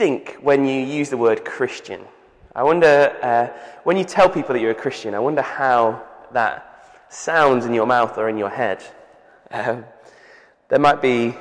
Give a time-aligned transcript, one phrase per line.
[0.00, 2.00] think when you use the word Christian?
[2.56, 3.48] I wonder, uh,
[3.84, 7.84] when you tell people that you're a Christian, I wonder how that sounds in your
[7.84, 8.82] mouth or in your head.
[9.50, 9.84] Um,
[10.70, 11.36] there might be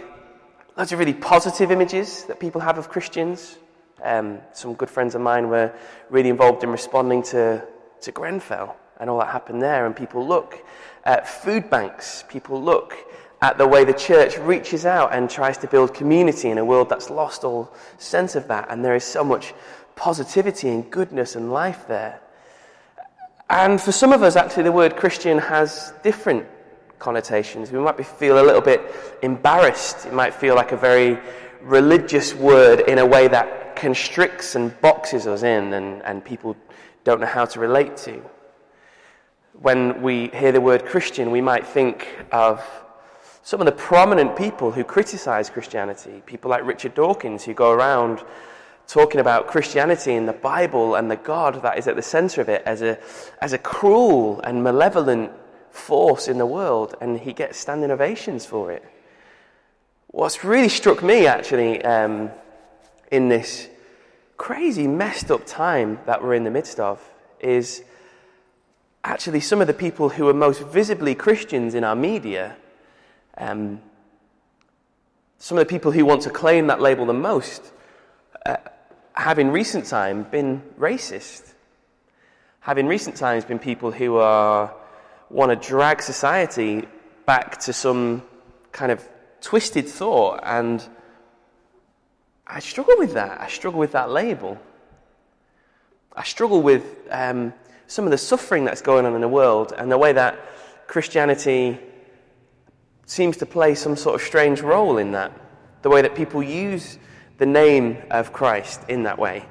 [0.75, 3.57] lots of really positive images that people have of Christians.
[4.03, 5.71] Um, some good friends of mine were
[6.09, 7.65] really involved in responding to,
[8.01, 9.85] to Grenfell and all that happened there.
[9.85, 10.65] And people look
[11.05, 12.93] at food banks, people look
[13.41, 16.89] at the way the church reaches out and tries to build community in a world
[16.89, 18.67] that's lost all sense of that.
[18.69, 19.53] And there is so much
[19.95, 22.19] positivity and goodness and life there.
[23.49, 26.45] And for some of us, actually, the word Christian has different
[26.99, 27.71] connotations.
[27.71, 28.81] We might be, feel a little bit
[29.23, 30.05] embarrassed.
[30.05, 31.17] It might feel like a very
[31.61, 36.55] religious word in a way that constricts and boxes us in, and, and people
[37.05, 38.21] don't know how to relate to.
[39.53, 42.63] When we hear the word Christian, we might think of
[43.49, 48.23] some of the prominent people who criticize Christianity, people like Richard Dawkins, who go around
[48.87, 52.49] talking about Christianity and the Bible and the God that is at the center of
[52.49, 52.99] it as a,
[53.41, 55.31] as a cruel and malevolent
[55.71, 58.85] force in the world, and he gets standing ovations for it.
[60.09, 62.29] What's really struck me, actually, um,
[63.11, 63.67] in this
[64.37, 67.01] crazy, messed up time that we're in the midst of,
[67.39, 67.83] is
[69.03, 72.55] actually some of the people who are most visibly Christians in our media.
[73.39, 73.81] Um,
[75.37, 77.71] some of the people who want to claim that label the most
[78.45, 78.57] uh,
[79.13, 81.53] have in recent time been racist.
[82.59, 84.73] Have in recent times been people who are,
[85.29, 86.87] want to drag society
[87.25, 88.21] back to some
[88.71, 89.07] kind of
[89.41, 90.41] twisted thought.
[90.43, 90.85] And
[92.45, 93.39] I struggle with that.
[93.39, 94.57] I struggle with that label.
[96.13, 97.53] I struggle with um,
[97.87, 100.37] some of the suffering that's going on in the world and the way that
[100.87, 101.77] Christianity
[103.09, 105.31] seems to play some sort of strange role in that.
[105.81, 106.99] The way that people use
[107.39, 109.45] the name of Christ in that way.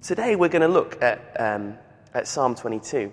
[0.00, 1.76] Today we're going to look at, um,
[2.14, 3.12] at Psalm 22.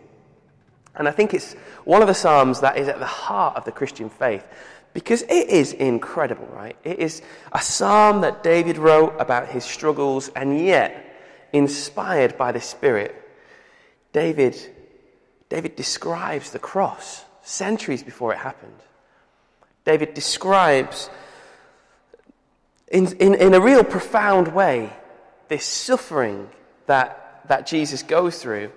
[0.95, 3.71] And I think it's one of the Psalms that is at the heart of the
[3.71, 4.45] Christian faith
[4.93, 6.77] because it is incredible, right?
[6.85, 11.03] It is a psalm that David wrote about his struggles and yet
[11.51, 13.13] inspired by the Spirit,
[14.13, 14.57] David,
[15.49, 18.73] David describes the cross centuries before it happened.
[19.85, 21.09] David describes
[22.89, 24.91] in, in, in a real profound way
[25.47, 26.49] this suffering
[26.87, 28.71] that, that Jesus goes through.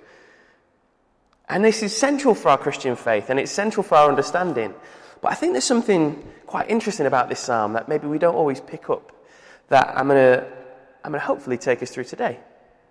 [1.49, 4.73] And this is central for our Christian faith and it's central for our understanding.
[5.21, 8.61] But I think there's something quite interesting about this psalm that maybe we don't always
[8.61, 9.13] pick up
[9.69, 10.47] that I'm going to
[11.03, 12.39] I'm to hopefully take us through today.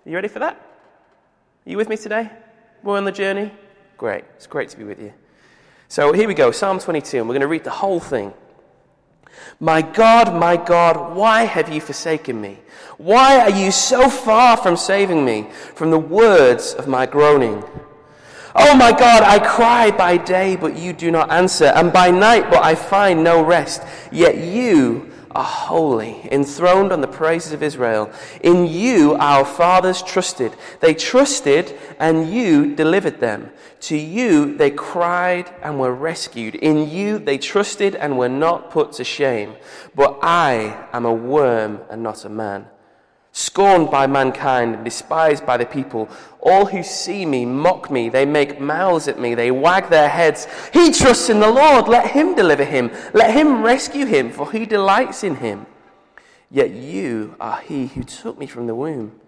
[0.06, 0.56] Are you ready for that?
[0.56, 2.30] Are you with me today?
[2.84, 3.52] We're on the journey?
[3.98, 4.26] Great.
[4.36, 5.14] It's great to be with you.
[5.92, 8.32] So here we go, Psalm 22, and we're going to read the whole thing.
[9.60, 12.60] My God, my God, why have you forsaken me?
[13.00, 17.64] Why are you so far from saving me from the words of my groaning?
[18.54, 22.52] Oh my God, I cry by day, but you do not answer, and by night,
[22.52, 23.82] but I find no rest.
[24.12, 28.12] Yet you are holy, enthroned on the praises of Israel.
[28.42, 30.54] In you our fathers trusted.
[30.80, 33.52] They trusted, and you delivered them.
[33.82, 36.56] To you they cried and were rescued.
[36.56, 39.56] In you they trusted and were not put to shame.
[39.96, 42.68] But I am a worm and not a man
[43.32, 46.10] scorned by mankind and despised by the people.
[46.42, 48.10] All who see me mock me.
[48.10, 49.36] They make mouths at me.
[49.36, 50.48] They wag their heads.
[50.74, 51.88] He trusts in the Lord.
[51.88, 52.92] Let him deliver him.
[53.14, 55.66] Let him rescue him, for he delights in him.
[56.52, 59.20] Yet you are he who took me from the womb.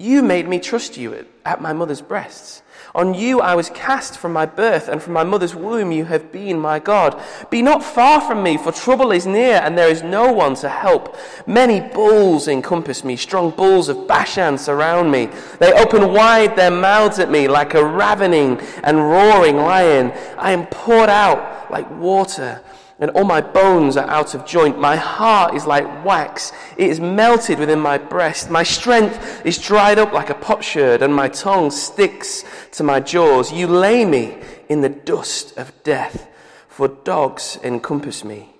[0.00, 2.62] You made me trust you at my mother's breasts.
[2.94, 6.30] On you I was cast from my birth, and from my mother's womb you have
[6.30, 7.20] been my God.
[7.50, 10.68] Be not far from me, for trouble is near, and there is no one to
[10.68, 11.16] help.
[11.48, 15.30] Many bulls encompass me, strong bulls of Bashan surround me.
[15.58, 20.12] They open wide their mouths at me like a ravening and roaring lion.
[20.38, 22.62] I am poured out like water
[23.00, 24.78] and all my bones are out of joint.
[24.78, 28.50] My heart is like wax, it is melted within my breast.
[28.50, 33.52] My strength is dried up like a potsherd, and my tongue sticks to my jaws.
[33.52, 34.38] You lay me
[34.68, 36.28] in the dust of death,
[36.68, 38.54] for dogs encompass me.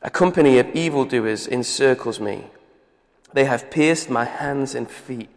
[0.00, 2.44] A company of evildoers encircles me.
[3.32, 5.28] They have pierced my hands and feet.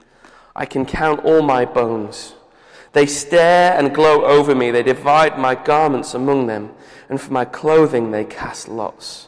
[0.56, 2.36] I can count all my bones.
[2.94, 4.72] They stare and gloat over me.
[4.72, 6.72] They divide my garments among them
[7.10, 9.28] and for my clothing they cast lots.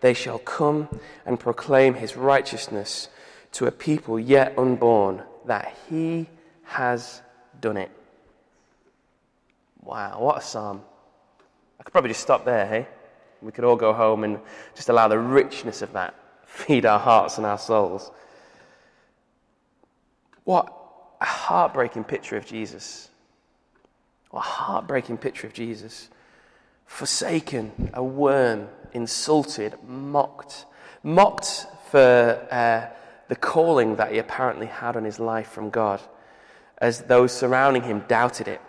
[0.00, 0.88] they shall come
[1.26, 3.08] and proclaim his righteousness
[3.52, 6.28] to a people yet unborn, that he
[6.64, 7.22] has
[7.60, 7.90] done it.
[9.82, 10.82] Wow, what a psalm.
[11.80, 12.86] I could probably just stop there, hey?
[13.40, 14.38] We could all go home and
[14.74, 16.14] just allow the richness of that
[16.48, 18.10] feed our hearts and our souls.
[20.44, 20.72] What
[21.20, 23.10] a heartbreaking picture of Jesus.
[24.30, 26.08] What a heartbreaking picture of Jesus.
[26.88, 30.64] Forsaken, a worm, insulted, mocked.
[31.04, 32.92] Mocked for uh,
[33.28, 36.00] the calling that he apparently had on his life from God,
[36.78, 38.60] as those surrounding him doubted it.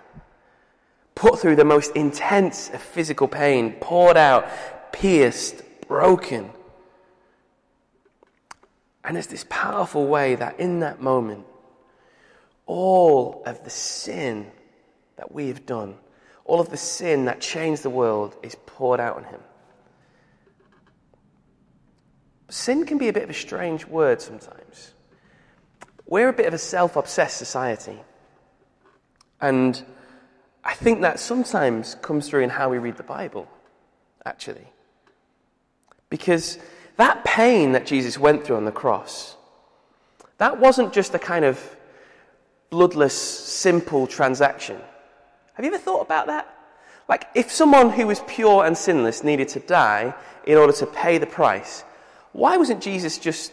[1.16, 4.48] Put through the most intense of physical pain, poured out,
[4.92, 6.52] pierced, broken.
[9.04, 11.46] And there's this powerful way that in that moment,
[12.66, 14.52] all of the sin
[15.16, 15.96] that we have done,
[16.50, 19.40] all of the sin that changed the world is poured out on him.
[22.50, 24.94] Sin can be a bit of a strange word sometimes.
[26.08, 28.00] We're a bit of a self obsessed society.
[29.40, 29.82] And
[30.64, 33.48] I think that sometimes comes through in how we read the Bible,
[34.26, 34.68] actually.
[36.10, 36.58] Because
[36.98, 39.36] that pain that Jesus went through on the cross,
[40.40, 41.76] that wasn't just a kind of
[42.72, 44.82] bloodless, simple transaction.
[45.60, 46.48] Have you ever thought about that?
[47.10, 50.14] Like, if someone who was pure and sinless needed to die
[50.46, 51.84] in order to pay the price,
[52.32, 53.52] why wasn't Jesus just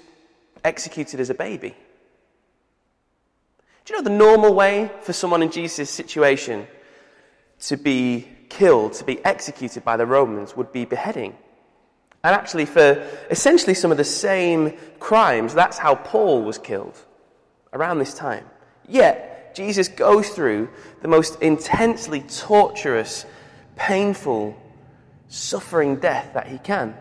[0.63, 1.75] executed as a baby?
[3.85, 6.69] Do you know the normal way for someone in Jesus' situation
[7.63, 11.35] to be killed, to be executed by the Romans, would be beheading?
[12.23, 16.97] And actually, for essentially some of the same crimes, that's how Paul was killed
[17.73, 18.45] around this time.
[18.87, 20.69] Yet, Jesus goes through
[21.01, 23.25] the most intensely torturous,
[23.75, 24.55] painful,
[25.29, 26.95] suffering death that he can.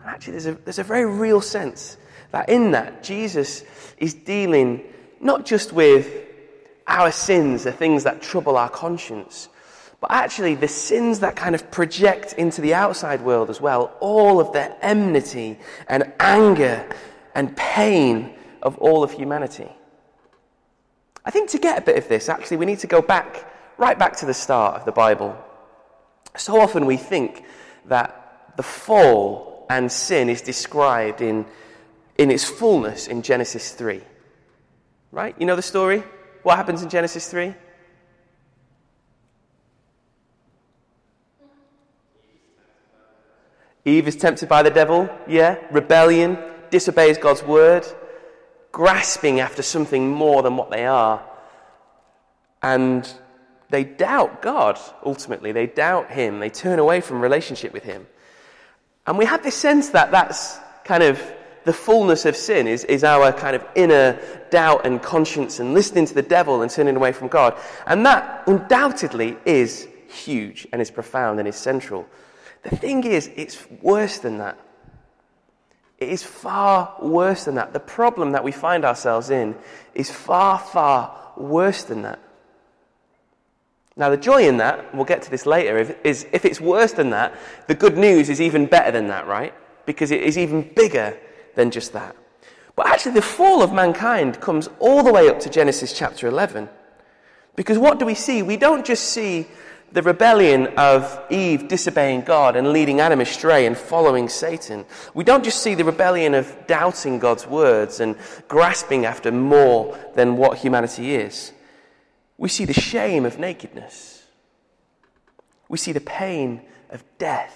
[0.00, 1.98] And actually, there's a, there's a very real sense
[2.30, 3.64] that in that, Jesus
[3.98, 4.84] is dealing
[5.20, 6.10] not just with
[6.86, 9.50] our sins, the things that trouble our conscience,
[10.00, 13.94] but actually the sins that kind of project into the outside world as well.
[14.00, 16.88] All of the enmity and anger
[17.34, 19.68] and pain of all of humanity.
[21.24, 23.98] I think to get a bit of this, actually, we need to go back, right
[23.98, 25.36] back to the start of the Bible.
[26.36, 27.44] So often we think
[27.86, 31.46] that the fall and sin is described in,
[32.18, 34.02] in its fullness in Genesis 3.
[35.12, 35.34] Right?
[35.38, 36.02] You know the story?
[36.42, 37.54] What happens in Genesis 3?
[43.86, 45.58] Eve is tempted by the devil, yeah?
[45.70, 46.38] Rebellion,
[46.70, 47.86] disobeys God's word,
[48.74, 51.22] grasping after something more than what they are.
[52.60, 53.08] And
[53.70, 55.52] they doubt God, ultimately.
[55.52, 56.40] They doubt Him.
[56.40, 58.04] They turn away from relationship with Him.
[59.06, 61.22] And we have this sense that that's kind of
[61.62, 64.18] the fullness of sin is, is our kind of inner
[64.50, 67.56] doubt and conscience and listening to the devil and turning away from God.
[67.86, 72.06] And that undoubtedly is huge and is profound and is central.
[72.64, 74.58] The thing is, it's worse than that.
[76.04, 77.72] It is far worse than that.
[77.72, 79.56] The problem that we find ourselves in
[79.94, 82.18] is far, far worse than that.
[83.96, 87.08] Now, the joy in that, we'll get to this later, is if it's worse than
[87.10, 87.34] that,
[87.68, 89.54] the good news is even better than that, right?
[89.86, 91.16] Because it is even bigger
[91.54, 92.14] than just that.
[92.76, 96.68] But actually, the fall of mankind comes all the way up to Genesis chapter 11.
[97.56, 98.42] Because what do we see?
[98.42, 99.46] We don't just see
[99.94, 104.84] the rebellion of Eve disobeying God and leading Adam astray and following Satan.
[105.14, 108.16] We don't just see the rebellion of doubting God's words and
[108.48, 111.52] grasping after more than what humanity is.
[112.38, 114.26] We see the shame of nakedness.
[115.68, 117.54] We see the pain of death.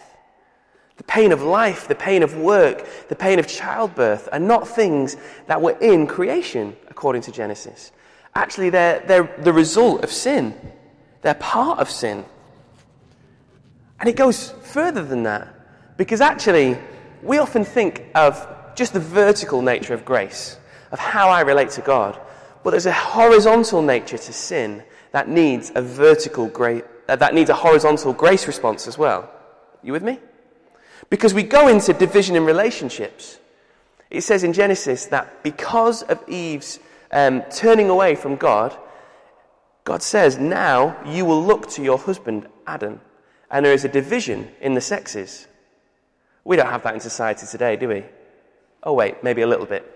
[0.97, 5.17] The pain of life, the pain of work, the pain of childbirth are not things
[5.49, 7.91] that were in creation, according to Genesis.
[8.37, 10.55] Actually, they're, they're the result of sin.
[11.23, 12.25] They're part of sin.
[14.01, 15.55] And it goes further than that.
[15.97, 16.79] Because actually,
[17.23, 20.57] we often think of just the vertical nature of grace,
[20.93, 22.19] of how I relate to God.
[22.63, 27.51] But there's a horizontal nature to sin that needs a vertical grace, uh, that needs
[27.51, 29.31] a horizontal grace response as well.
[29.83, 30.21] You with me?
[31.11, 33.39] Because we go into division in relationships.
[34.11, 36.79] It says in Genesis that because of Eve's
[37.11, 38.77] um, turning away from God,
[39.89, 43.01] God says, now you will look to your husband, Adam.
[43.51, 45.49] And there is a division in the sexes.
[46.45, 48.05] We don't have that in society today, do we?
[48.83, 49.91] Oh, wait, maybe a little bit.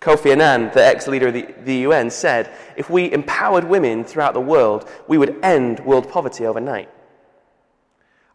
[0.00, 4.32] Kofi Annan, the ex leader of the, the, UN, said if we empowered women throughout
[4.32, 6.88] the world, we would end world poverty overnight.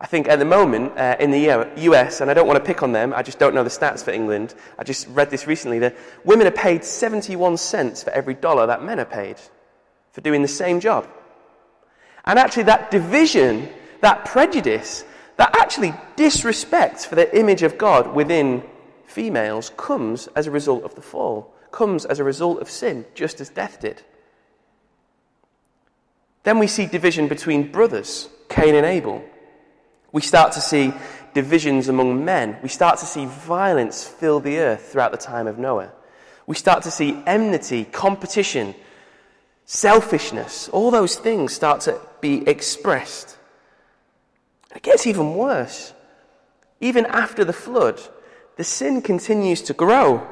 [0.01, 2.83] I think at the moment uh, in the US, and I don't want to pick
[2.83, 4.55] on them, I just don't know the stats for England.
[4.77, 5.95] I just read this recently that
[6.25, 9.37] women are paid 71 cents for every dollar that men are paid
[10.11, 11.07] for doing the same job.
[12.25, 13.69] And actually, that division,
[14.01, 15.03] that prejudice,
[15.37, 18.63] that actually disrespect for the image of God within
[19.05, 23.41] females comes as a result of the fall, comes as a result of sin, just
[23.41, 24.03] as death did.
[26.43, 29.23] Then we see division between brothers, Cain and Abel.
[30.11, 30.93] We start to see
[31.33, 32.57] divisions among men.
[32.61, 35.91] We start to see violence fill the earth throughout the time of Noah.
[36.47, 38.75] We start to see enmity, competition,
[39.71, 40.67] selfishness.
[40.67, 43.37] All those things start to be expressed.
[44.75, 45.93] It gets even worse.
[46.81, 48.01] Even after the flood,
[48.57, 50.27] the sin continues to grow.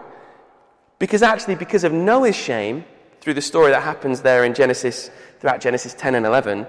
[1.00, 2.84] Because actually, because of Noah's shame,
[3.22, 6.68] through the story that happens there in Genesis, throughout Genesis 10 and 11,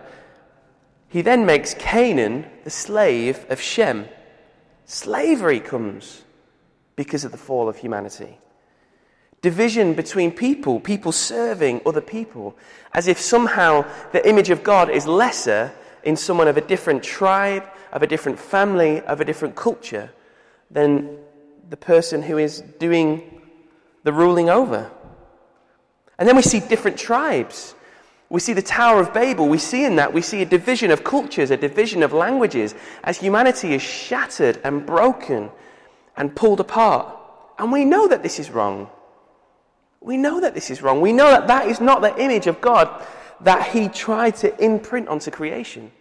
[1.09, 4.07] he then makes Canaan the slave of Shem.
[4.85, 6.23] Slavery comes
[6.95, 8.39] because of the fall of humanity.
[9.43, 12.57] Division between people, people serving other people,
[12.93, 17.65] as if somehow the image of God is lesser in someone of a different tribe,
[17.93, 20.11] of a different family, of a different culture
[20.71, 21.19] than
[21.69, 23.41] the person who is doing
[24.05, 24.91] the ruling over.
[26.19, 27.75] And then we see different tribes
[28.31, 29.49] we see the Tower of Babel.
[29.49, 33.19] We see in that, we see a division of cultures, a division of languages, as
[33.19, 35.51] humanity is shattered and broken
[36.17, 37.17] and pulled apart.
[37.59, 38.89] And we know that this is wrong.
[40.01, 41.01] We know that this is wrong.
[41.01, 43.05] We know that that is not the image of God
[43.43, 45.93] that He tried to imprint onto creation.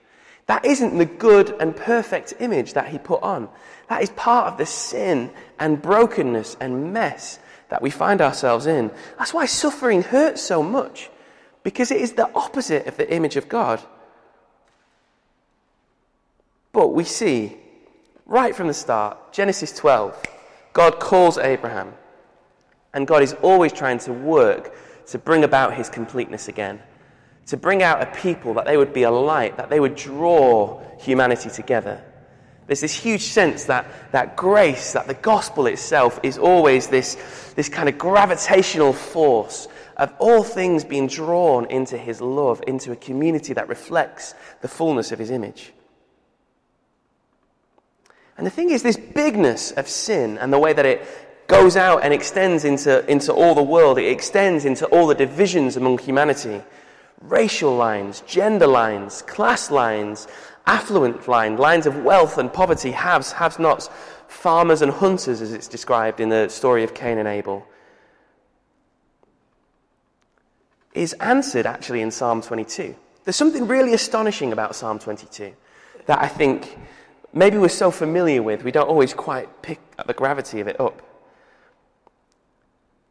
[0.46, 3.50] That isn't the good and perfect image that He put on.
[3.88, 7.40] That is part of the sin and brokenness and mess
[7.70, 8.92] that we find ourselves in.
[9.18, 11.10] That's why suffering hurts so much
[11.64, 13.82] because it is the opposite of the image of God.
[16.72, 17.58] But we see
[18.26, 20.24] right from the start, Genesis 12,
[20.74, 21.94] God calls Abraham,
[22.94, 24.76] and God is always trying to work
[25.08, 26.80] to bring about his completeness again,
[27.48, 30.82] to bring out a people that they would be a light, that they would draw
[30.98, 32.04] humanity together.
[32.68, 37.16] There's this huge sense that, that grace, that the gospel itself is always this,
[37.56, 39.68] this kind of gravitational force
[39.98, 45.12] of all things being drawn into his love, into a community that reflects the fullness
[45.12, 45.74] of his image.
[48.38, 51.06] And the thing is, this bigness of sin and the way that it
[51.50, 55.76] goes out and extends into, into all the world, it extends into all the divisions
[55.76, 56.62] among humanity
[57.24, 60.26] racial lines, gender lines, class lines,
[60.66, 63.90] affluent lines, lines of wealth and poverty, haves, have nots,
[64.30, 67.68] farmers and hunters, as it's described in the story of Cain and Abel.
[70.94, 72.96] is answered actually in Psalm 22.
[73.24, 75.54] There's something really astonishing about Psalm 22
[76.08, 76.78] that I think
[77.34, 81.02] maybe we're so familiar with, we don't always quite pick the gravity of it up.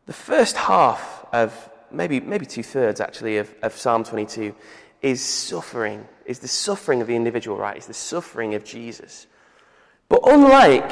[0.08, 4.54] The first half of, maybe, maybe two thirds actually, of, of Psalm 22
[5.02, 7.76] is suffering, is the suffering of the individual, right?
[7.76, 9.26] It's the suffering of Jesus.
[10.08, 10.90] But unlike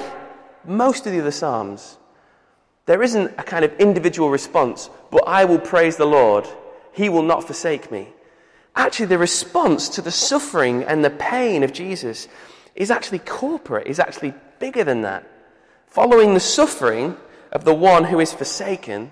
[0.66, 1.96] most of the other Psalms,
[2.85, 6.46] there isn't a kind of individual response, but I will praise the Lord
[6.92, 8.08] he will not forsake me.
[8.75, 12.28] Actually, the response to the suffering and the pain of Jesus
[12.75, 15.26] is actually corporate, is actually bigger than that.
[15.87, 17.16] Following the suffering
[17.56, 19.10] of the one who is forsaken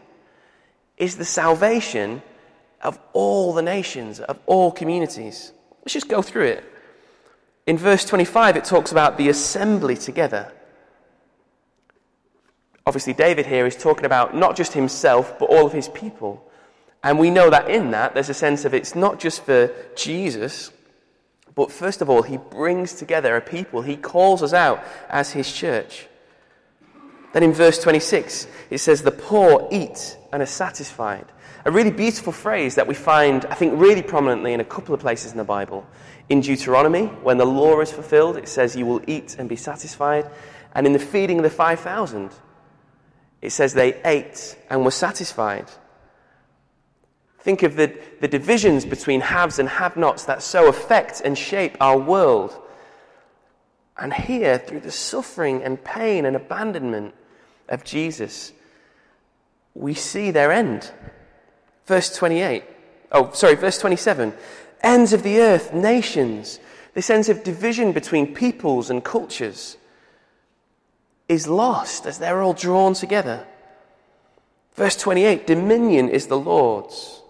[0.98, 2.20] is the salvation
[2.82, 5.50] of all the nations, of all communities.
[5.80, 6.64] Let's just go through it.
[7.66, 10.52] In verse 25, it talks about the assembly together.
[12.84, 16.46] Obviously, David here is talking about not just himself, but all of his people.
[17.02, 20.70] And we know that in that, there's a sense of it's not just for Jesus,
[21.54, 23.80] but first of all, he brings together a people.
[23.80, 26.08] He calls us out as his church.
[27.34, 31.26] Then in verse 26, it says, The poor eat and are satisfied.
[31.64, 35.00] A really beautiful phrase that we find, I think, really prominently in a couple of
[35.00, 35.84] places in the Bible.
[36.28, 40.30] In Deuteronomy, when the law is fulfilled, it says, You will eat and be satisfied.
[40.76, 42.30] And in the feeding of the 5,000,
[43.42, 45.68] it says they ate and were satisfied.
[47.40, 51.76] Think of the, the divisions between haves and have nots that so affect and shape
[51.80, 52.56] our world.
[53.96, 57.14] And here, through the suffering and pain and abandonment
[57.68, 58.52] of Jesus,
[59.74, 60.90] we see their end.
[61.86, 62.64] Verse 28.
[63.12, 64.32] Oh, sorry, verse 27.
[64.82, 66.60] Ends of the earth, nations,
[66.94, 69.76] this sense of division between peoples and cultures
[71.28, 73.46] is lost as they're all drawn together.
[74.74, 77.20] Verse 28 dominion is the Lord's.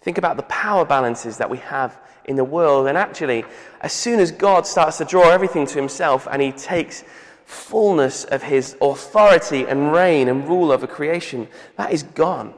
[0.00, 2.86] Think about the power balances that we have in the world.
[2.86, 3.44] And actually,
[3.80, 7.04] as soon as God starts to draw everything to himself and he takes
[7.44, 12.54] fullness of his authority and reign and rule over creation, that is gone.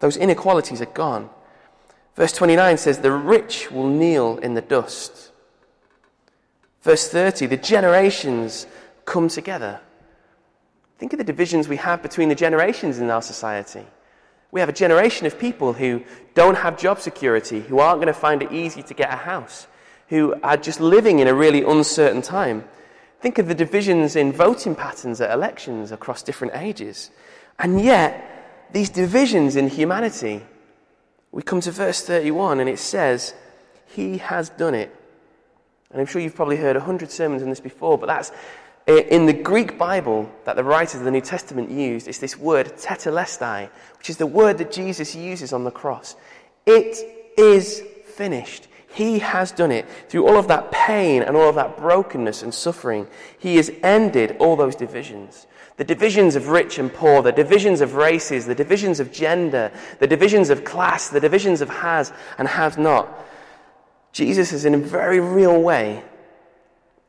[0.00, 1.30] Those inequalities are gone.
[2.14, 5.32] Verse 29 says, The rich will kneel in the dust.
[6.82, 8.66] Verse 30, the generations
[9.04, 9.80] come together.
[10.98, 13.84] Think of the divisions we have between the generations in our society.
[14.52, 18.14] We have a generation of people who don't have job security, who aren't going to
[18.14, 19.66] find it easy to get a house,
[20.08, 22.64] who are just living in a really uncertain time.
[23.24, 27.10] Think of the divisions in voting patterns at elections across different ages.
[27.58, 30.42] And yet, these divisions in humanity,
[31.32, 33.32] we come to verse 31 and it says,
[33.86, 34.94] He has done it.
[35.90, 38.30] And I'm sure you've probably heard a hundred sermons on this before, but that's
[38.86, 42.74] in the Greek Bible that the writers of the New Testament used, it's this word
[42.76, 46.14] tetelestai, which is the word that Jesus uses on the cross.
[46.66, 48.68] It is finished.
[48.94, 49.88] He has done it.
[50.08, 54.36] Through all of that pain and all of that brokenness and suffering, He has ended
[54.38, 55.48] all those divisions.
[55.76, 60.06] The divisions of rich and poor, the divisions of races, the divisions of gender, the
[60.06, 63.08] divisions of class, the divisions of has and has not.
[64.12, 66.04] Jesus has, in a very real way,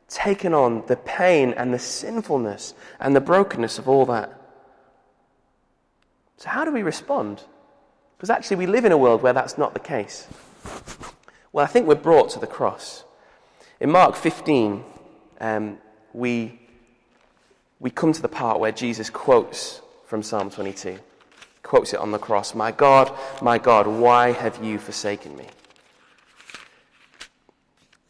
[0.08, 4.32] taken on the pain and the sinfulness and the brokenness of all that.
[6.38, 7.44] So, how do we respond?
[8.16, 10.26] Because actually, we live in a world where that's not the case.
[11.52, 13.04] Well, I think we're brought to the cross.
[13.80, 14.84] In Mark 15,
[15.40, 15.78] um,
[16.12, 16.58] we,
[17.78, 20.98] we come to the part where Jesus quotes from Psalm 22.
[21.62, 25.46] Quotes it on the cross My God, my God, why have you forsaken me?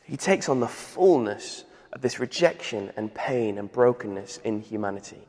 [0.04, 5.26] He takes on the fullness of this rejection and pain and brokenness in humanity.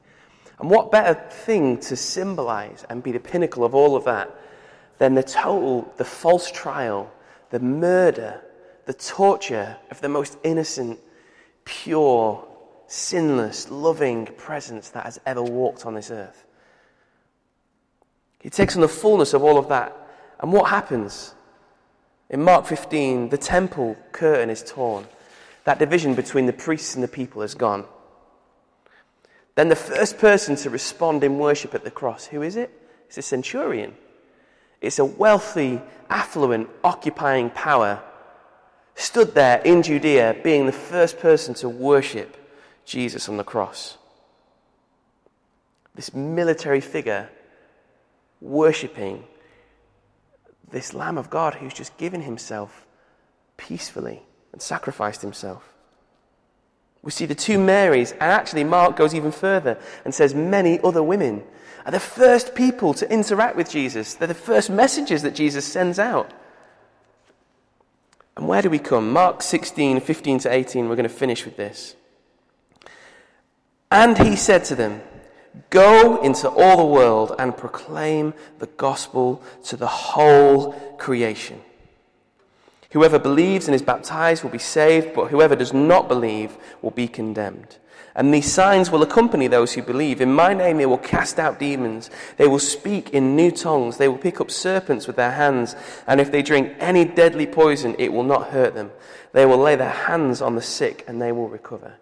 [0.59, 4.35] And what better thing to symbolize and be the pinnacle of all of that
[4.97, 7.11] than the total, the false trial,
[7.49, 8.41] the murder,
[8.85, 10.99] the torture of the most innocent,
[11.65, 12.47] pure,
[12.87, 16.45] sinless, loving presence that has ever walked on this earth?
[18.39, 19.95] He takes on the fullness of all of that.
[20.39, 21.33] And what happens?
[22.29, 25.07] In Mark 15, the temple curtain is torn.
[25.63, 27.85] That division between the priests and the people is gone.
[29.55, 32.71] Then the first person to respond in worship at the cross, who is it?
[33.07, 33.95] It's a centurion.
[34.81, 38.01] It's a wealthy, affluent, occupying power
[38.97, 42.35] stood there in Judea, being the first person to worship
[42.83, 43.97] Jesus on the cross.
[45.93, 47.29] This military figure
[48.41, 49.23] worshipping
[50.69, 52.85] this Lamb of God who's just given himself
[53.55, 55.73] peacefully and sacrificed himself.
[57.03, 61.03] We see the two Marys, and actually, Mark goes even further and says many other
[61.03, 61.43] women
[61.87, 64.13] are the first people to interact with Jesus.
[64.13, 66.33] They're the first messengers that Jesus sends out.
[68.35, 69.11] And where do we come?
[69.13, 71.95] Mark 16, 15 to 18, we're going to finish with this.
[73.89, 75.01] And he said to them,
[75.69, 81.61] Go into all the world and proclaim the gospel to the whole creation.
[82.91, 87.07] Whoever believes and is baptized will be saved, but whoever does not believe will be
[87.07, 87.77] condemned.
[88.17, 90.21] And these signs will accompany those who believe.
[90.21, 92.09] In my name they will cast out demons.
[92.37, 93.97] They will speak in new tongues.
[93.97, 95.75] They will pick up serpents with their hands.
[96.07, 98.91] And if they drink any deadly poison, it will not hurt them.
[99.33, 101.93] They will lay their hands on the sick and they will recover.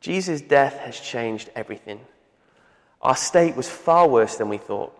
[0.00, 2.00] Jesus' death has changed everything.
[3.00, 4.92] Our state was far worse than we thought.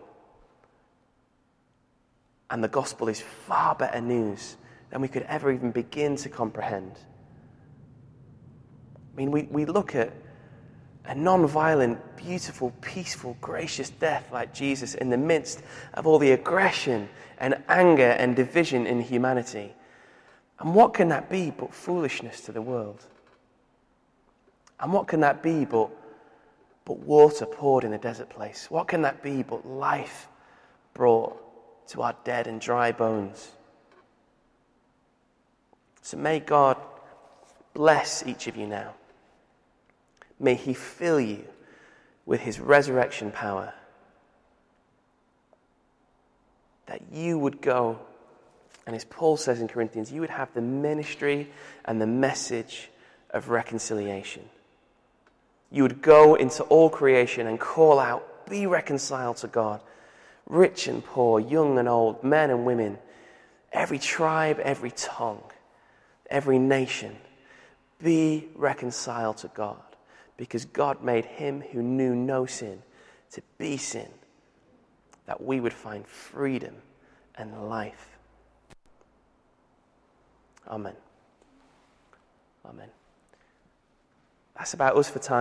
[2.49, 4.55] And the gospel is far better news
[4.89, 6.93] than we could ever even begin to comprehend.
[9.13, 10.13] I mean, we, we look at
[11.09, 15.63] a non violent, beautiful, peaceful, gracious death like Jesus in the midst
[15.95, 19.73] of all the aggression and anger and division in humanity.
[20.59, 23.03] And what can that be but foolishness to the world?
[24.79, 25.89] And what can that be but,
[26.85, 28.67] but water poured in a desert place?
[28.69, 30.27] What can that be but life
[30.93, 31.35] brought
[31.87, 33.49] to our dead and dry bones?
[36.03, 36.77] So may God
[37.73, 38.93] bless each of you now.
[40.39, 41.45] May He fill you
[42.25, 43.73] with His resurrection power.
[46.85, 47.99] That you would go,
[48.87, 51.49] and as Paul says in Corinthians, you would have the ministry
[51.85, 52.89] and the message
[53.31, 54.43] of reconciliation.
[55.71, 59.81] You would go into all creation and call out, Be reconciled to God.
[60.47, 62.97] Rich and poor, young and old, men and women,
[63.71, 65.43] every tribe, every tongue,
[66.27, 67.15] every nation,
[68.01, 69.88] be reconciled to God
[70.39, 72.81] because God made him who knew no sin
[73.31, 74.07] to be sin,
[75.25, 76.75] that we would find freedom
[77.35, 78.17] and life.
[80.65, 80.95] Amen.
[82.65, 82.87] Amen.
[84.57, 85.37] That's about us for time.